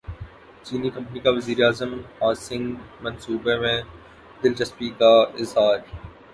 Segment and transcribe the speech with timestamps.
[0.65, 1.91] چینی کمپنی کا وزیر اعظم
[2.21, 2.67] ہاسنگ
[3.03, 3.77] منصوبے میں
[4.41, 5.77] دلچسپی کا اظہار